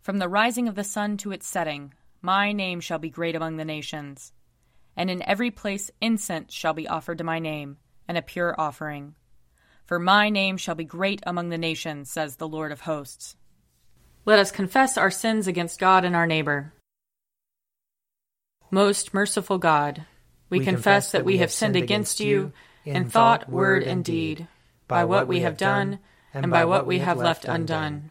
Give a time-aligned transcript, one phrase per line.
[0.00, 1.92] From the rising of the sun to its setting,
[2.22, 4.32] my name shall be great among the nations.
[4.96, 7.76] And in every place incense shall be offered to my name,
[8.08, 9.14] and a pure offering.
[9.84, 13.36] For my name shall be great among the nations, says the Lord of hosts.
[14.24, 16.72] Let us confess our sins against God and our neighbor.
[18.70, 20.06] Most merciful God,
[20.48, 22.52] we, we confess that we have sinned against you
[22.84, 24.46] in thought, word, and deed,
[24.88, 25.98] by what we have done,
[26.32, 28.10] and by what we have left undone.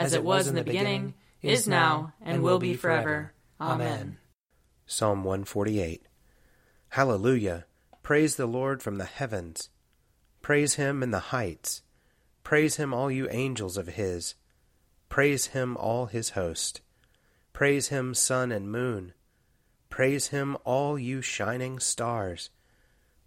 [0.00, 3.32] as it was in the beginning, is now, and will be forever.
[3.60, 4.16] Amen.
[4.86, 6.06] Psalm 148
[6.88, 7.66] Hallelujah!
[8.02, 9.68] Praise the Lord from the heavens.
[10.42, 11.82] Praise him in the heights.
[12.42, 14.34] Praise him, all you angels of his.
[15.08, 16.80] Praise him, all his host.
[17.52, 19.12] Praise him, sun and moon.
[19.90, 22.48] Praise him, all you shining stars.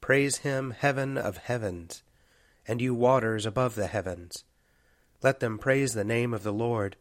[0.01, 2.03] Praise him, heaven of heavens,
[2.67, 4.43] and you waters above the heavens.
[5.23, 6.97] Let them praise the name of the Lord,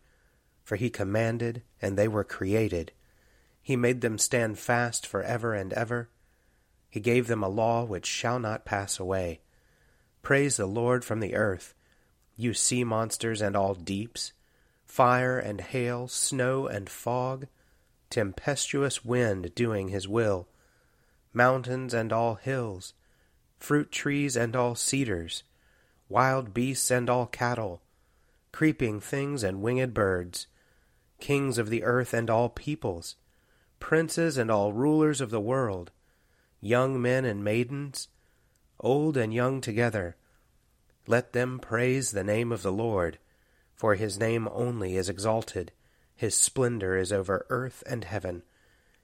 [0.63, 2.93] for he commanded, and they were created.
[3.61, 6.09] He made them stand fast for ever and ever.
[6.89, 9.41] He gave them a law which shall not pass away.
[10.23, 11.75] Praise the Lord from the earth,
[12.37, 14.33] you sea monsters and all deeps,
[14.85, 17.49] fire and hail, snow and fog,
[18.09, 20.47] tempestuous wind doing his will,
[21.33, 22.95] mountains and all hills,
[23.59, 25.43] fruit trees and all cedars,
[26.09, 27.83] wild beasts and all cattle,
[28.53, 30.47] creeping things and winged birds,
[31.19, 33.17] kings of the earth and all peoples,
[33.81, 35.91] princes and all rulers of the world,
[36.61, 38.09] young men and maidens,
[38.79, 40.17] old and young together.
[41.07, 43.19] Let them praise the name of the Lord,
[43.75, 45.73] for his name only is exalted.
[46.15, 48.43] His splendor is over earth and heaven.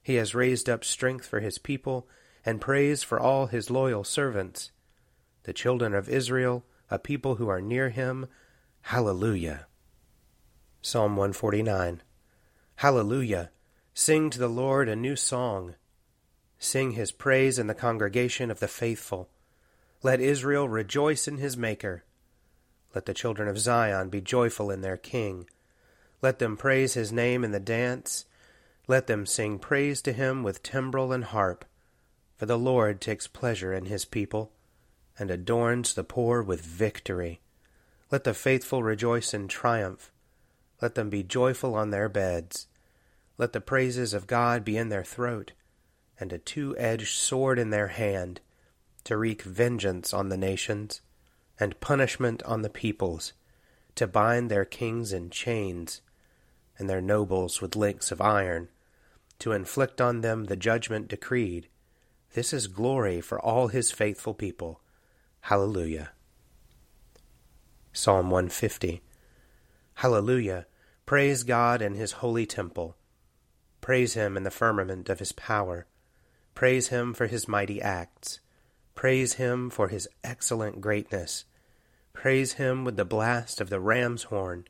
[0.02, 2.06] He has raised up strength for his people,
[2.44, 4.70] and praise for all his loyal servants.
[5.42, 8.26] The children of Israel, a people who are near him,
[8.88, 9.66] Hallelujah.
[10.80, 12.00] Psalm 149
[12.76, 13.50] Hallelujah.
[13.92, 15.74] Sing to the Lord a new song.
[16.58, 19.28] Sing his praise in the congregation of the faithful.
[20.02, 22.04] Let Israel rejoice in his Maker.
[22.94, 25.50] Let the children of Zion be joyful in their King.
[26.22, 28.24] Let them praise his name in the dance.
[28.86, 31.66] Let them sing praise to him with timbrel and harp.
[32.38, 34.50] For the Lord takes pleasure in his people,
[35.18, 37.42] and adorns the poor with victory.
[38.10, 40.10] Let the faithful rejoice in triumph.
[40.80, 42.66] Let them be joyful on their beds.
[43.36, 45.52] Let the praises of God be in their throat,
[46.18, 48.40] and a two edged sword in their hand,
[49.04, 51.02] to wreak vengeance on the nations,
[51.60, 53.34] and punishment on the peoples,
[53.94, 56.00] to bind their kings in chains,
[56.78, 58.68] and their nobles with links of iron,
[59.38, 61.68] to inflict on them the judgment decreed.
[62.32, 64.80] This is glory for all his faithful people.
[65.42, 66.12] Hallelujah.
[67.98, 69.02] Psalm 150
[69.94, 70.66] Hallelujah!
[71.04, 72.96] Praise God in his holy temple.
[73.80, 75.88] Praise him in the firmament of his power.
[76.54, 78.38] Praise him for his mighty acts.
[78.94, 81.44] Praise him for his excellent greatness.
[82.12, 84.68] Praise him with the blast of the ram's horn.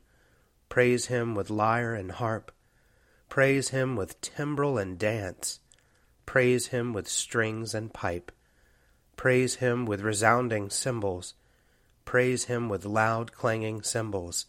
[0.67, 2.51] Praise him with lyre and harp.
[3.29, 5.59] Praise him with timbrel and dance.
[6.25, 8.31] Praise him with strings and pipe.
[9.15, 11.35] Praise him with resounding cymbals.
[12.09, 14.47] Praise him with loud clanging cymbals.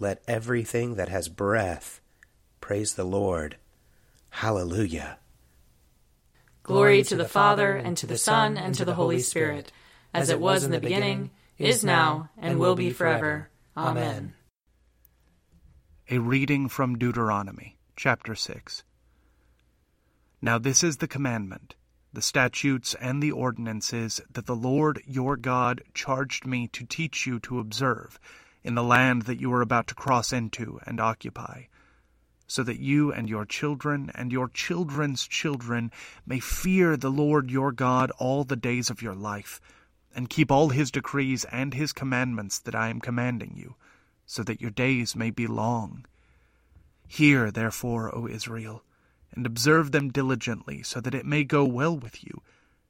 [0.00, 2.00] Let everything that has breath
[2.60, 3.58] Praise the Lord.
[4.30, 5.18] Hallelujah.
[6.64, 9.70] Glory to the Father, and to the Son, and to the Holy Spirit,
[10.12, 13.50] as it was in the beginning, is now, and will be forever.
[13.76, 14.34] Amen.
[16.10, 18.82] A reading from Deuteronomy, chapter 6.
[20.42, 21.76] Now this is the commandment,
[22.12, 27.38] the statutes, and the ordinances that the Lord your God charged me to teach you
[27.40, 28.18] to observe
[28.62, 31.62] in the land that you are about to cross into and occupy,
[32.46, 35.92] so that you and your children and your children's children
[36.26, 39.60] may fear the Lord your God all the days of your life,
[40.14, 43.76] and keep all his decrees and his commandments that I am commanding you,
[44.26, 46.04] so that your days may be long.
[47.06, 48.82] Hear, therefore, O Israel,
[49.32, 52.42] and observe them diligently, so that it may go well with you,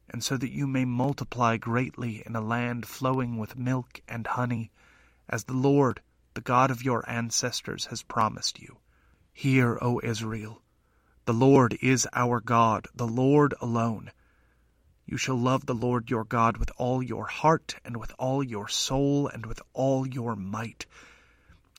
[0.09, 4.71] and so that you may multiply greatly in a land flowing with milk and honey,
[5.29, 6.01] as the Lord,
[6.35, 8.79] the God of your ancestors, has promised you.
[9.33, 10.63] Hear, O Israel,
[11.27, 14.11] the Lord is our God, the Lord alone.
[15.07, 18.69] You shall love the Lord your God with all your heart, and with all your
[18.69, 20.87] soul, and with all your might.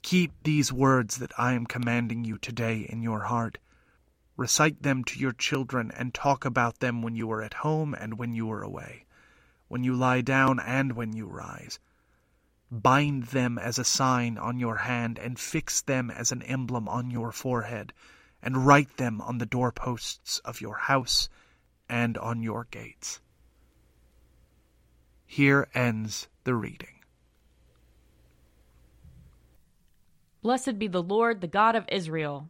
[0.04, 3.58] Keep these words that I am commanding you today in your heart
[4.42, 8.18] Recite them to your children, and talk about them when you are at home and
[8.18, 9.06] when you are away,
[9.68, 11.80] when you lie down and when you rise.
[12.72, 17.12] Bind them as a sign on your hand, and fix them as an emblem on
[17.12, 17.94] your forehead,
[18.42, 21.30] and write them on the doorposts of your house
[21.88, 23.22] and on your gates.
[25.28, 27.04] Here ends the reading.
[30.42, 32.50] Blessed be the Lord, the God of Israel.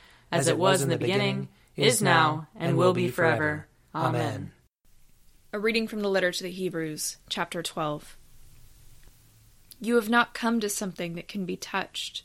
[0.31, 3.67] as it was in the beginning, is now, and will be forever.
[3.93, 4.51] Amen.
[5.53, 8.17] A reading from the letter to the Hebrews, chapter 12.
[9.81, 12.23] You have not come to something that can be touched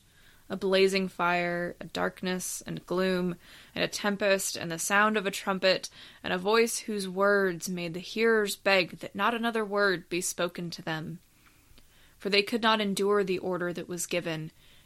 [0.49, 3.35] a blazing fire, a darkness and gloom,
[3.75, 5.88] and a tempest, and the sound of a trumpet,
[6.23, 10.70] and a voice whose words made the hearers beg that not another word be spoken
[10.70, 11.19] to them.
[12.19, 14.53] For they could not endure the order that was given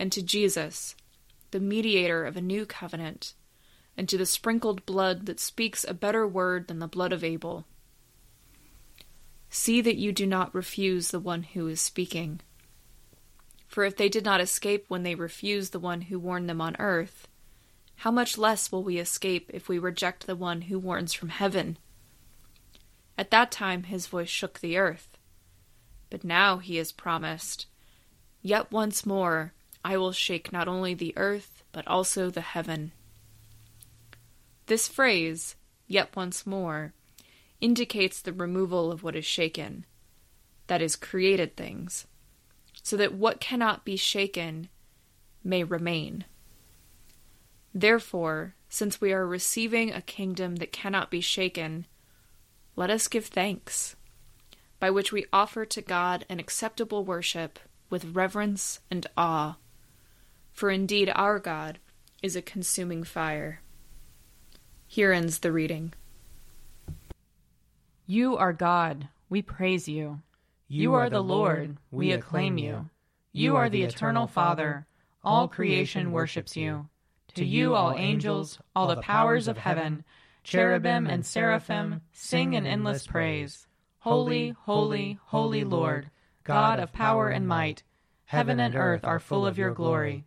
[0.00, 0.96] and to Jesus,
[1.50, 3.34] the mediator of a new covenant,
[3.98, 7.66] and to the sprinkled blood that speaks a better word than the blood of Abel.
[9.50, 12.40] See that you do not refuse the one who is speaking.
[13.68, 16.76] For if they did not escape when they refused the one who warned them on
[16.78, 17.28] earth,
[17.96, 21.76] how much less will we escape if we reject the one who warns from heaven?
[23.18, 25.18] At that time his voice shook the earth.
[26.08, 27.66] But now he has promised,
[28.40, 29.52] Yet once more
[29.84, 32.92] I will shake not only the earth, but also the heaven.
[34.66, 35.56] This phrase,
[35.86, 36.92] yet once more,
[37.60, 39.86] indicates the removal of what is shaken,
[40.66, 42.06] that is, created things,
[42.82, 44.68] so that what cannot be shaken
[45.42, 46.24] may remain.
[47.74, 51.86] Therefore, since we are receiving a kingdom that cannot be shaken,
[52.76, 53.96] let us give thanks,
[54.78, 57.58] by which we offer to God an acceptable worship
[57.88, 59.56] with reverence and awe
[60.60, 61.78] for indeed our God
[62.22, 63.62] is a consuming fire.
[64.86, 65.94] Here ends the reading.
[68.06, 70.20] You are God, we praise you.
[70.68, 72.90] You, are the Lord, we acclaim you.
[73.32, 74.86] You are the eternal Father,
[75.24, 76.90] all creation worships you.
[77.36, 80.04] To you, all angels, all the powers of heaven,
[80.44, 83.66] cherubim and seraphim, sing an endless praise.
[84.00, 86.10] Holy, holy, holy Lord,
[86.44, 87.82] God of power and might,
[88.26, 90.26] heaven and earth are full of your glory.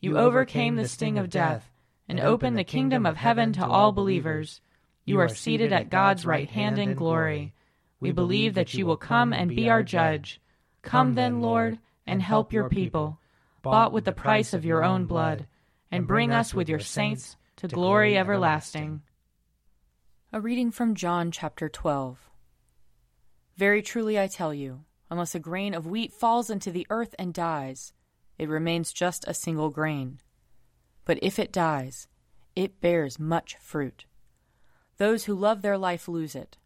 [0.00, 1.70] You overcame the sting of death
[2.08, 4.62] and opened the kingdom of heaven to all believers.
[5.04, 7.52] You are seated at God's right hand in glory.
[8.00, 10.40] We believe that you will come and be our judge.
[10.80, 13.18] Come then, Lord, and help your people,
[13.62, 15.46] bought with the price of your own blood
[15.90, 19.02] and bring us with your saints to glory everlasting.
[20.32, 22.30] A reading from John chapter 12.
[23.56, 27.34] Very truly I tell you, unless a grain of wheat falls into the earth and
[27.34, 27.92] dies,
[28.40, 30.18] it remains just a single grain.
[31.04, 32.08] But if it dies,
[32.56, 34.06] it bears much fruit.
[34.96, 36.56] Those who love their life lose it,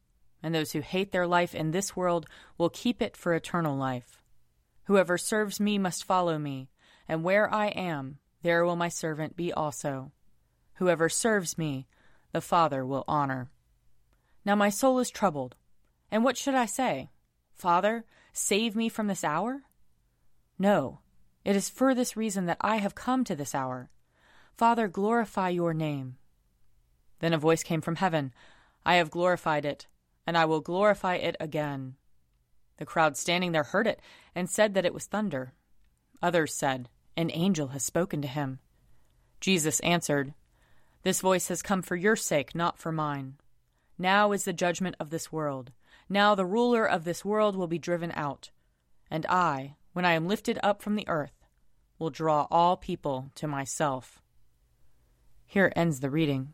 [0.41, 2.27] and those who hate their life in this world
[2.57, 4.23] will keep it for eternal life.
[4.85, 6.71] Whoever serves me must follow me,
[7.09, 10.13] and where I am, there will my servant be also.
[10.75, 11.89] Whoever serves me,
[12.31, 13.51] the Father will honor.
[14.45, 15.57] Now my soul is troubled.
[16.09, 17.11] And what should I say?
[17.53, 19.65] Father, save me from this hour?
[20.57, 21.01] No,
[21.45, 23.91] it is for this reason that I have come to this hour.
[24.57, 26.17] Father, glorify your name.
[27.21, 28.33] Then a voice came from heaven
[28.87, 29.87] I have glorified it,
[30.27, 31.95] and I will glorify it again.
[32.77, 34.01] The crowd standing there heard it,
[34.35, 35.55] and said that it was thunder.
[36.21, 38.59] Others said, an angel has spoken to him.
[39.41, 40.35] Jesus answered,
[41.03, 43.35] This voice has come for your sake, not for mine.
[43.99, 45.71] Now is the judgment of this world.
[46.09, 48.51] Now the ruler of this world will be driven out.
[49.11, 51.47] And I, when I am lifted up from the earth,
[51.99, 54.21] will draw all people to myself.
[55.47, 56.53] Here ends the reading.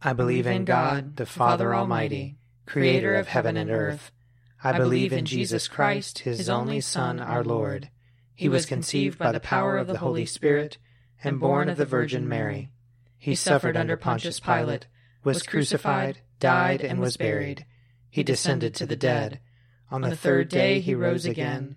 [0.00, 4.10] I believe in God, the Father Almighty, creator of heaven and earth.
[4.64, 7.90] I believe in Jesus Christ, his only Son, our Lord
[8.34, 10.78] he was conceived by the power of the Holy Spirit
[11.22, 12.70] and born of the Virgin Mary.
[13.16, 14.88] He suffered under Pontius Pilate,
[15.22, 17.66] was crucified, died, and was buried.
[18.10, 19.38] He descended to the dead.
[19.92, 21.76] On the third day he rose again.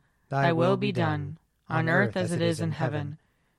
[0.31, 1.37] thy will be done,
[1.69, 3.17] on earth as it is in heaven.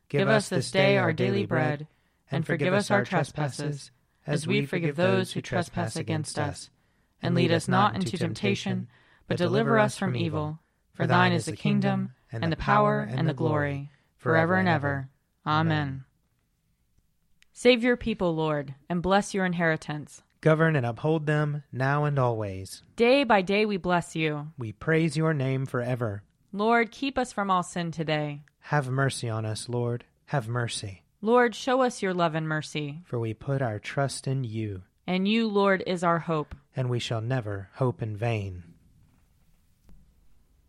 [0.09, 1.87] Give us this day our daily bread,
[2.31, 3.91] and forgive us our trespasses,
[4.27, 6.71] as we forgive those who trespass against us.
[7.23, 8.89] And lead us not into temptation,
[9.29, 10.61] but deliver us from evil.
[10.95, 15.09] For thine is the kingdom, and, the power and the glory, forever and ever.
[15.47, 16.05] Amen.
[17.53, 20.23] Save your people, Lord, and bless your inheritance.
[20.41, 22.83] Govern and uphold them now and always.
[22.97, 24.49] Day by day we bless you.
[24.59, 26.23] We praise your name forever.
[26.53, 28.43] Lord, keep us from all sin today.
[28.61, 30.05] Have mercy on us, Lord.
[30.27, 31.03] Have mercy.
[31.23, 33.01] Lord, show us your love and mercy.
[33.05, 34.83] For we put our trust in you.
[35.07, 36.55] And you, Lord, is our hope.
[36.77, 38.65] And we shall never hope in vain.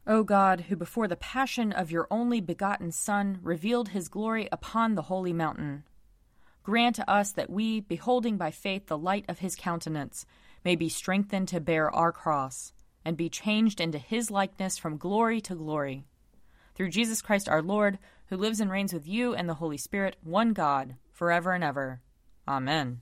[0.08, 4.96] O God, who before the passion of your only begotten Son revealed his glory upon
[4.96, 5.84] the holy mountain,
[6.62, 10.26] grant to us that we, beholding by faith the light of his countenance,
[10.64, 12.74] may be strengthened to bear our cross,
[13.06, 16.06] and be changed into his likeness from glory to glory.
[16.76, 20.16] Through Jesus Christ our Lord, who lives and reigns with you and the Holy Spirit,
[20.24, 22.02] one God, forever and ever.
[22.48, 23.02] Amen.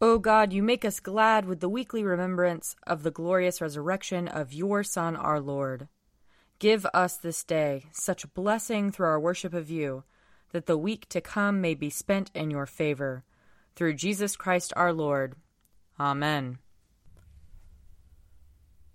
[0.00, 4.52] O God, you make us glad with the weekly remembrance of the glorious resurrection of
[4.52, 5.88] your Son, our Lord.
[6.58, 10.04] Give us this day such blessing through our worship of you,
[10.52, 13.24] that the week to come may be spent in your favor.
[13.76, 15.36] Through Jesus Christ our Lord.
[15.98, 16.58] Amen.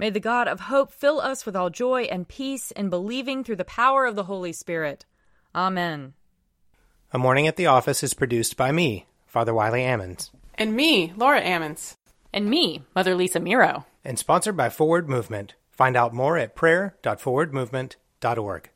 [0.00, 3.56] May the God of hope fill us with all joy and peace in believing through
[3.56, 5.04] the power of the Holy Spirit.
[5.54, 6.14] Amen.
[7.12, 10.30] A Morning at the Office is produced by me, Father Wiley Ammons.
[10.54, 11.96] And me, Laura Ammons.
[12.32, 13.84] And me, Mother Lisa Meirow.
[14.02, 15.52] And sponsored by Forward Movement.
[15.68, 18.70] Find out more at prayer.forwardmovement.org.